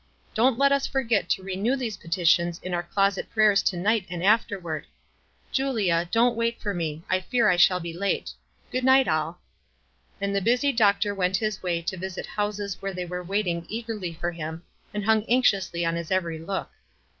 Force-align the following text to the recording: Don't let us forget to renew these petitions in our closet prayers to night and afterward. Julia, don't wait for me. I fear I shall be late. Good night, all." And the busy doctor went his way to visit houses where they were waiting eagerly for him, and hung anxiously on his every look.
Don't 0.33 0.57
let 0.57 0.71
us 0.71 0.87
forget 0.87 1.29
to 1.29 1.43
renew 1.43 1.75
these 1.75 1.97
petitions 1.97 2.59
in 2.63 2.73
our 2.73 2.81
closet 2.81 3.29
prayers 3.29 3.61
to 3.61 3.77
night 3.77 4.07
and 4.09 4.23
afterward. 4.23 4.87
Julia, 5.51 6.09
don't 6.11 6.35
wait 6.35 6.59
for 6.59 6.73
me. 6.73 7.03
I 7.07 7.19
fear 7.19 7.47
I 7.47 7.55
shall 7.55 7.79
be 7.79 7.93
late. 7.93 8.31
Good 8.71 8.83
night, 8.83 9.07
all." 9.07 9.39
And 10.19 10.35
the 10.35 10.41
busy 10.41 10.71
doctor 10.71 11.13
went 11.13 11.37
his 11.37 11.61
way 11.61 11.83
to 11.83 11.97
visit 11.97 12.25
houses 12.25 12.81
where 12.81 12.95
they 12.95 13.05
were 13.05 13.21
waiting 13.21 13.63
eagerly 13.69 14.11
for 14.11 14.31
him, 14.31 14.63
and 14.91 15.05
hung 15.05 15.23
anxiously 15.29 15.85
on 15.85 15.93
his 15.95 16.09
every 16.09 16.39
look. 16.39 16.71